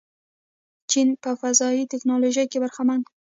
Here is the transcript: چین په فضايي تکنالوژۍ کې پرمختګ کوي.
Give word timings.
چین 0.91 1.07
په 1.23 1.31
فضايي 1.41 1.83
تکنالوژۍ 1.93 2.45
کې 2.51 2.57
پرمختګ 2.63 3.03
کوي. 3.07 3.15